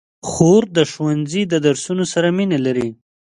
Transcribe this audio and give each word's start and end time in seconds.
خور 0.29 0.63
د 0.77 0.79
ښوونځي 0.91 1.43
د 1.47 1.53
درسونو 1.65 2.03
سره 2.13 2.27
مینه 2.37 2.57
لري. 2.65 2.89